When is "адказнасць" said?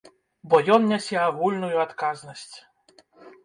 1.87-2.57